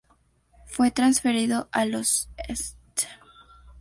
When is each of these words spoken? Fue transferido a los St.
Fue 0.65 0.89
transferido 0.89 1.69
a 1.71 1.85
los 1.85 2.27
St. 2.47 3.07